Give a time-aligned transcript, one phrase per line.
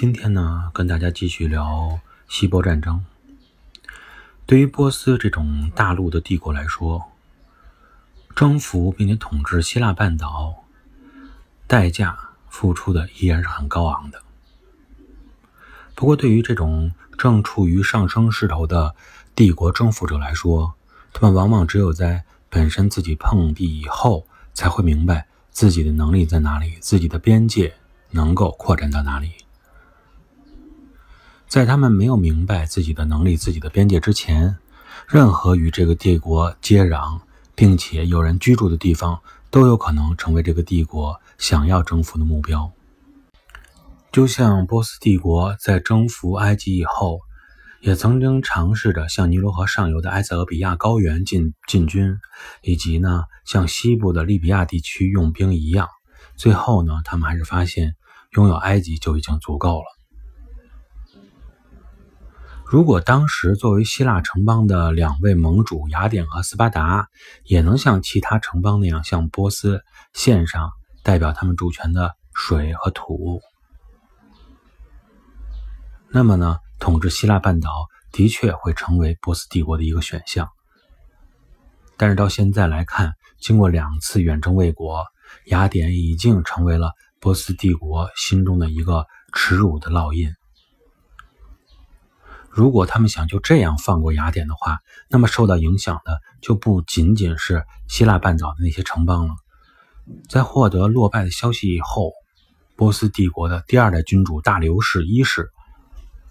[0.00, 3.04] 今天呢，跟大家继续聊希波战争。
[4.46, 7.10] 对于波斯这种大陆的帝国来说，
[8.36, 10.62] 征服并且统治希腊半岛，
[11.66, 12.16] 代价
[12.48, 14.22] 付出的依然是很高昂的。
[15.96, 18.94] 不过，对于这种正处于上升势头的
[19.34, 20.74] 帝国征服者来说，
[21.12, 27.74] 他们往往只有在本身自己碰壁以后，才会明白自己的能力在哪里，自己的边界。
[28.12, 29.32] 能够扩展到哪里？
[31.48, 34.58] 在他们没有明白自己的能力、自己的边界之前，
[35.08, 37.20] 任何与这个帝国接壤
[37.54, 39.18] 并且有人居住的地方，
[39.50, 42.70] 都有可能成为这个帝国想要征服的目标。
[44.12, 47.20] 就像波斯帝国在征服埃及以后，
[47.80, 52.18] 也曾经尝试着向尼罗河上游的埃塞俄比亚高原进进军，
[52.60, 55.88] 以及呢向西部的利比亚地区用兵一样。
[56.36, 57.94] 最后呢，他们还是发现。
[58.32, 59.97] 拥有埃及就已经足够了。
[62.70, 67.08] 如果当时作为希腊城邦的两位盟主雅典和斯巴达
[67.44, 69.80] 也能像其他城邦那样向波斯
[70.12, 70.70] 献上
[71.02, 73.40] 代表他们主权的水和土，
[76.10, 77.70] 那么呢，统治希腊半岛
[78.12, 80.50] 的确会成为波斯帝国的一个选项。
[81.96, 85.06] 但是到现在来看，经过两次远征卫国，
[85.46, 86.92] 雅典已经成为了。
[87.20, 90.32] 波斯帝国心中的一个耻辱的烙印。
[92.58, 99.34] 如果他们想就这样放过雅典的话，那么受到影响的就不仅仅是希腊半岛的那些城邦了。
[100.28, 102.10] 在获得落败的消息以后，
[102.74, 105.50] 波斯帝国的第二代君主大流士一世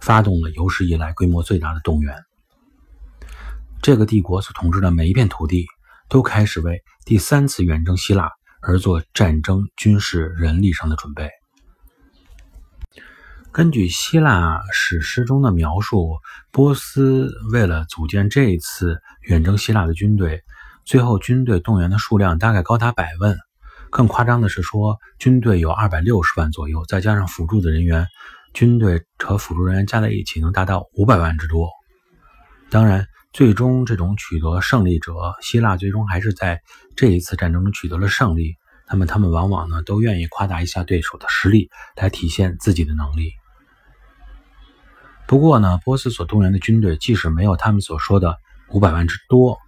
[0.00, 2.16] 发动了有史以来规模最大的动员。
[3.80, 5.66] 这个帝国所统治的每一片土地
[6.08, 8.32] 都开始为第三次远征希腊。
[8.60, 11.30] 而做战争、军事、人力上的准备。
[13.58, 16.20] 根据希腊史诗中的描述，
[16.52, 20.44] 波斯为了组建这一次远征希腊的军队，
[20.84, 23.36] 最后军队动员的数量大概高达百万。
[23.90, 28.06] 更夸张的是说，军队有二百六十万左右，再加上辅助的人员，
[28.54, 31.68] 军队和辅助人员加在一起能达到五百万之多。
[32.70, 33.04] 当然。
[33.32, 36.60] 最终，这种取得胜利者，希腊最终还是在
[36.96, 38.54] 这一次战争中取得了胜利。
[38.88, 43.32] 那么，他们往往呢都愿意夸大一下对手的实力，来体现自己的能力。
[45.28, 48.38] 不过呢，波斯所动员的军队，即使没有他们所说的
[48.70, 49.58] 五百万之多，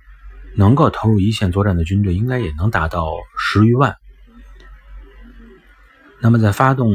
[0.57, 3.95] 能够投入一线作战的军队，应该也能达到十余万。
[6.19, 6.91] 那么，在发动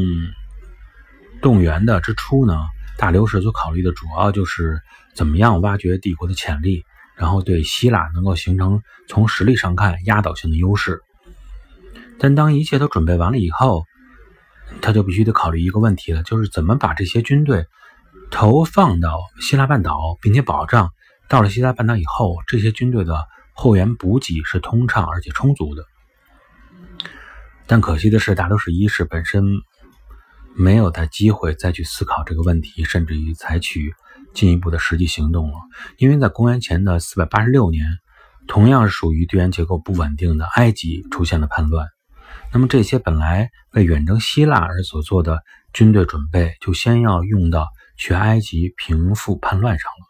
[1.43, 2.59] 动员的之初呢？
[2.97, 4.81] 大流士所考虑的主要就是
[5.13, 11.01] 怎么样挖掘帝国的潜力，然后对希腊能够形成从实力上看压倒性的优势。
[12.17, 13.83] 但当一切都准备完了以后，
[14.81, 17.67] 他就必须得考虑一个问题了，就是怎么把这些军队
[18.35, 20.91] 投放到希腊半岛，并且保障
[21.29, 25.85] 到了希腊半岛以后，这些军队的后援补给是通畅而且充足的。
[27.65, 29.43] 但可惜的是，大流士一世本身。
[30.57, 33.93] 没有再机会再去思考这个问题，甚至于采取
[34.33, 35.57] 进一步的实际行动了。
[35.97, 37.85] 因为在公元前的四百八十六年，
[38.47, 41.89] 同样是属于地缘结构不稳定的埃及出现了叛乱。
[42.53, 45.43] 那么这些本来为远征希腊而所做的
[45.73, 50.07] 军队准备，就先要用到去埃及平复叛乱上了。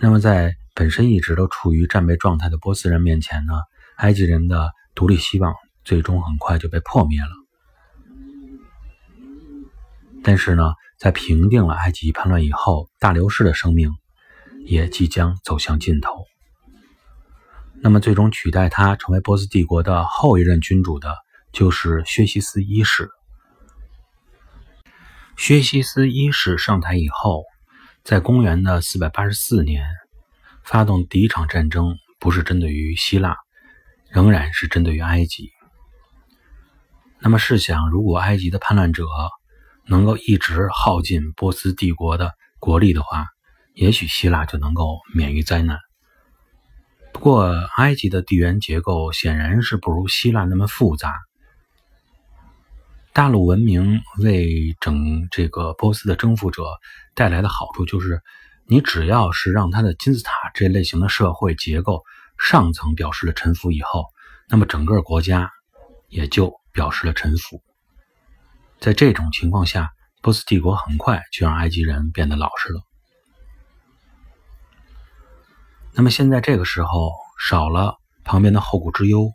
[0.00, 3.54] 那么在本身一直都处于战备状态的波斯人面前呢，
[3.96, 7.30] 埃及人的独立希望最终很快就被破灭了。
[10.24, 13.92] 但是呢，在平定了埃及叛乱以后，大流士的生命
[14.64, 16.24] 也即将走向尽头。
[17.80, 21.16] 那么，最终取代他成为波斯帝国的后一任君主的，
[21.52, 23.10] 就是薛西斯一世。
[25.36, 27.44] 薛西斯一世上台以后，
[28.04, 29.84] 在公元的四百八十四年，
[30.62, 33.36] 发动第一场战争，不是针对于希腊，
[34.08, 35.50] 仍然是针对于埃及。
[37.18, 39.04] 那么，试想，如果埃及的叛乱者，
[39.86, 43.26] 能够一直耗尽波斯帝国的国力的话，
[43.74, 45.78] 也许希腊就能够免于灾难。
[47.12, 51.14] 不过，埃及的地缘结构显然是不如希腊那么复杂。
[53.14, 56.64] 大陆文明为整这个波斯的征服者
[57.14, 58.22] 带来的好处就是，
[58.66, 62.02] 你只要是让他的金字塔这类型的社会结构
[62.38, 64.06] 上层表示了臣服以后，
[64.48, 65.50] 那么整个国家
[66.08, 67.62] 也就表示了臣服。
[68.80, 69.90] 在这种情况下，
[70.22, 72.80] 波斯帝国很快就让埃及人变得老实了。
[75.92, 79.30] 那么现在这个时候少了旁边的后顾之忧，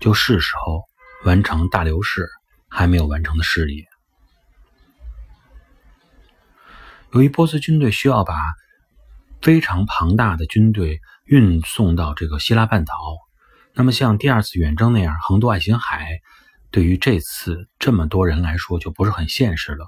[0.00, 0.82] 就是时候
[1.24, 2.28] 完成大流士
[2.72, 3.84] 还没有完成的事业。
[7.12, 8.34] 由于波斯军队需要把
[9.42, 12.94] 非常庞大的军队运送到这个希腊半岛，
[13.74, 16.20] 那么像第二次远征那样横渡爱琴海，
[16.70, 19.86] 对于这次这么多人来说就不是很现实了。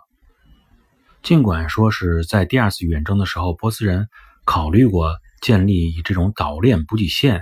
[1.22, 4.08] 尽管说是在第二次远征的时候，波斯人
[4.44, 7.40] 考虑过建立以这种岛链补给线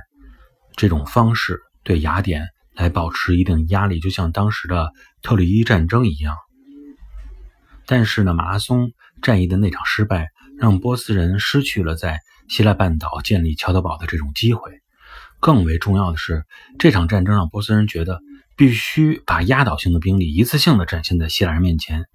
[0.76, 6.36] 这种方式对雅典来保持一定压力，就像当时的特里伊战争一样，
[7.86, 8.92] 但是呢，马拉松。
[9.20, 14.80] 战役的那场失败，让波斯人失去了在希腊半岛建立桥头堡的这种机会。
[15.38, 16.44] 更为重要的是，
[16.76, 18.20] 这场战争让波斯人觉得
[18.56, 22.06] 必须把压倒性的兵力一次性的展现在希腊人面前，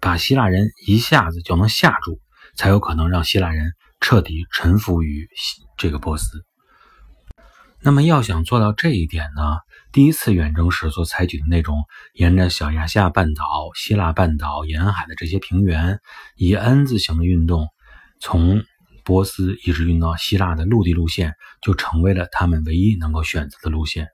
[0.00, 2.18] 把希腊人一下子就能吓住，
[2.56, 5.28] 才有可能让希腊人彻底臣服于
[5.76, 6.44] 这个波斯。
[7.82, 9.58] 那么，要想做到这一点呢？
[9.90, 13.44] 第一次远征时所采取的那种沿着小亚细亚半岛、
[13.74, 16.00] 希腊半岛沿海的这些平原，
[16.36, 17.68] 以 N 字形的运动，
[18.20, 18.62] 从
[19.02, 24.08] 波斯一直运到希腊的陆地路线，就成为了他们唯一能够选择的路线。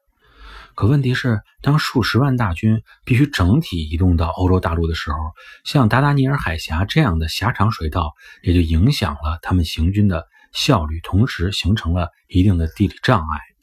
[0.77, 5.19] 可问题是，当数十万大军必须整体移动到欧洲大陆的时候，
[5.65, 8.13] 像达达尼尔海峡这样的狭长水道，
[8.43, 13.54] 也就影响了他们行军的效率，同时形成了一定的地理障碍。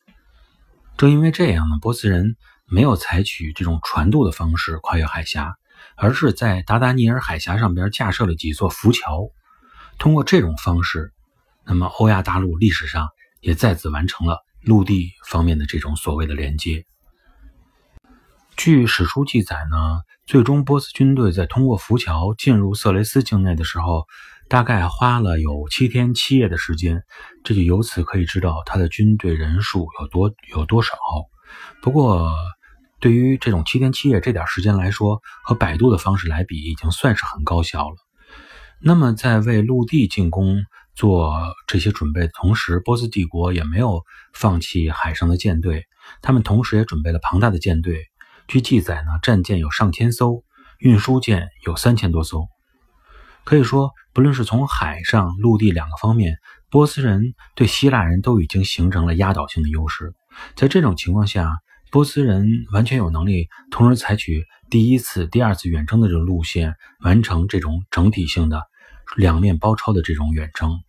[1.01, 2.35] 正因为这样呢，波斯人
[2.67, 5.55] 没有采取这种船渡的方式跨越海峡，
[5.95, 9.31] 而是在达达尼尔海峡上边架设了几座浮桥。
[9.97, 11.11] 通过这种方式，
[11.65, 13.09] 那么欧亚大陆历史上
[13.39, 16.85] 也再次完成了陆地方面的这种所谓的连接。
[18.55, 24.05] 据史书记载呢，最终波斯军队在通过浮桥进入色雷斯境内的时候。
[24.51, 27.03] 大概花了有七天七夜的时间，
[27.41, 30.91] 这就由此可以知道他的军队人数有多有多少。
[31.81, 32.29] 不过，
[32.99, 37.95] 对于这种七天七夜这点时间来说，和百度的方式来比，已经算是很高效了。
[38.81, 40.65] 那么，在为陆地进攻
[40.95, 41.33] 做
[41.65, 44.03] 这些准备的同时，波斯帝国也没有
[44.33, 45.85] 放弃海上的舰队，
[46.21, 48.03] 他们同时也准备了庞大的舰队。
[48.49, 50.43] 据记载呢，战舰有上千艘，
[50.77, 52.49] 运输舰有三千多艘。
[53.43, 56.37] 可以说，不论是从海上、陆地两个方面，
[56.69, 60.13] 波斯人对希腊人都已经形成了压倒性的优势。
[60.55, 61.57] 在这种情况下，
[61.89, 68.61] 波斯人完全有能力同时采取第一次、第二次远征的这种路线，完成这种整体性的
[69.17, 70.79] 两面包抄的这种远征。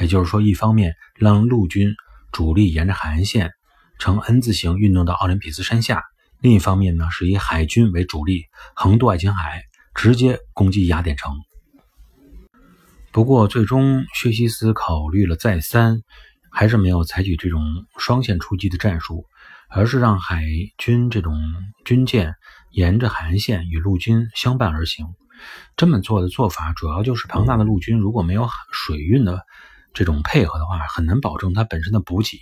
[0.00, 1.94] 也就是说，一方面让陆军
[2.32, 3.52] 主力沿着海岸线
[3.98, 6.02] 呈 N 字形运动到奥林匹斯山下，
[6.40, 9.62] 另一方面呢，是以海军为主力横渡爱琴海，
[9.94, 11.32] 直接攻击雅典城。
[13.18, 16.02] 不过，最终薛西斯考虑了再三，
[16.52, 17.60] 还是没有采取这种
[17.98, 19.26] 双线出击的战术，
[19.68, 20.44] 而是让海
[20.78, 21.36] 军这种
[21.84, 22.36] 军舰
[22.70, 25.04] 沿着海岸线与陆军相伴而行。
[25.76, 29.42] 这么做的做法，主要就是庞大的陆军如果没有水运的
[29.92, 32.38] 这种配合的话，很难保证它本身的补给。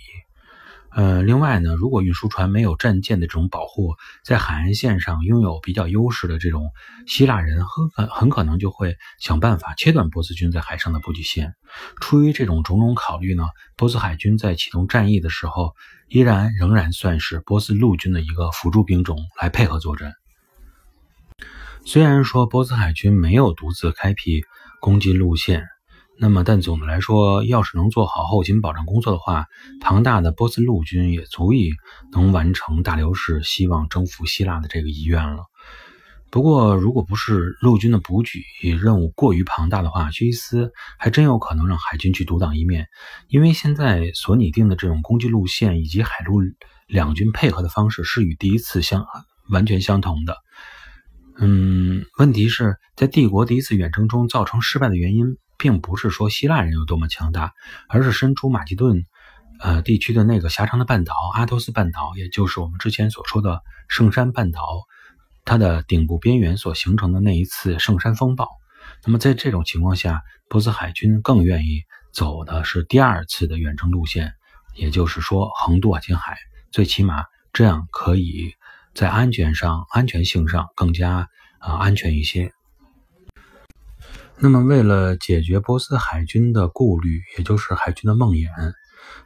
[0.89, 3.93] 呃，另外呢，如果运输船没有战舰的这种保护，
[4.23, 6.71] 在海岸线上拥有比较优势的这种
[7.05, 11.53] 希腊人，很很很可能就会想办法切断波斯军在海上的补给线。
[12.01, 13.43] 出于这种种种考虑呢，
[13.75, 15.75] 波斯海军在启动战役的时候，
[16.07, 20.13] 依然仍然算是波斯陆军的一个辅助兵种来配合作战。
[21.85, 24.41] 虽然说波斯海军没有独自开辟
[24.81, 25.67] 攻击路线。
[26.19, 29.45] 那么，但总的来说，要是能做好后勤保障工作的话，
[29.79, 31.71] 庞大的波斯陆军也足以
[32.11, 35.43] 能完成大流士希望征服希腊的这个遗愿了。
[36.31, 38.23] 不过，如果不是陆军的补
[38.61, 42.87] 给任务过于庞大的话，薛西斯还真有可能让海军去独当一面。
[43.27, 46.41] 因为现在所拟定的这种攻击路线以及海陆
[46.87, 49.05] 两军配合的方式是与第一次相
[49.49, 50.35] 完全相同的。
[51.37, 55.37] 嗯，问题是在帝国第一次远征中造成失败的原因。
[55.57, 57.53] 并不是说希腊人有多么强大，
[57.89, 59.05] 而是身处马其顿，
[59.59, 64.61] 呃地区的那个狭长的半岛阿托斯半岛，也就是我们之前所说的圣山半岛，
[65.45, 68.47] 它的顶部边缘所形成的那一次圣山风暴。
[69.03, 71.83] 那么在这种情况下，波斯海军更愿意
[72.13, 74.33] 走的是第二次的远征路线，
[74.75, 76.37] 也就是说横渡爱琴海，
[76.71, 78.53] 最起码这样可以
[78.93, 81.27] 在安全上、安全性上更加
[81.59, 82.51] 啊安全一些。
[84.39, 88.47] 那么，为了解决波斯海军的顾虑，也就是海军的梦魇，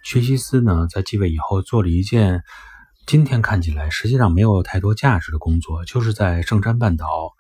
[0.03, 2.44] 薛西斯呢在继位以后做了一件
[3.06, 7.34] 今天看起来实际上没有太多价值的工作，就是在圣山半岛，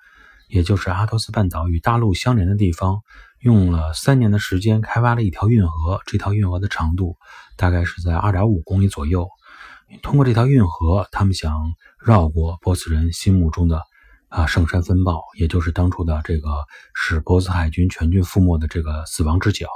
[0.49, 2.99] 也就是阿托斯半岛与大陆相连的地方，
[3.39, 6.01] 用了三年的时间开挖了一条运河。
[6.05, 7.15] 这条运河的长度
[7.55, 9.29] 大概是在二点五公里左右。
[10.03, 11.73] 通过这条运河，他们想
[12.05, 13.81] 绕过波斯人心目中的
[14.31, 16.47] 啊圣山风暴，也就是当初的这个
[16.95, 19.67] 使波斯海军全军覆没的这个死亡之角。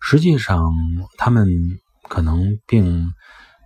[0.00, 0.72] 实际上，
[1.18, 1.46] 他们
[2.08, 3.12] 可能并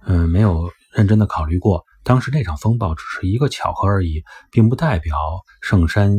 [0.04, 5.16] 嗯没有认真的考虑过，当时那场风暴只是一个巧合而已，并不代表
[5.62, 6.12] 圣山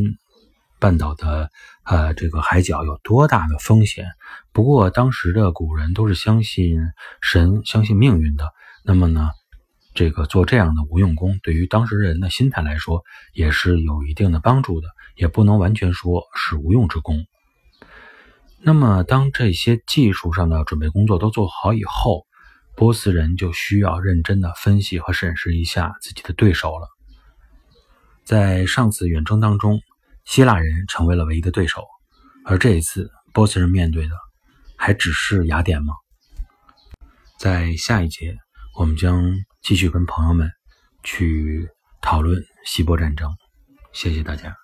[0.79, 1.49] 半岛的
[1.83, 4.05] 呃这个海角有多大的风险。
[4.53, 6.77] 不过，当时的古人都是相信
[7.21, 8.49] 神、相信命运的。
[8.85, 9.31] 那么呢？
[9.97, 17.25] 这个做这样的无用功，对于当时人的心态来说，也是有一定的帮助的，也不能完全说是无用之功。
[18.61, 22.27] 那么，当这些技术上的准备工作都做好以后，
[22.75, 26.87] 波斯人就需要认真的分析和审视一下自己的对手了。
[28.23, 29.81] 在上次远征当中，
[30.25, 31.83] 希腊人成为了唯一的对手，
[32.45, 34.11] 而这一次，波斯人面对的
[34.77, 35.95] 还只是雅典吗？
[37.39, 38.37] 在下一节，
[38.77, 40.47] 我们将继续跟朋友们
[41.01, 41.67] 去
[41.99, 43.35] 讨论希波战争。
[43.91, 44.55] 谢谢大家。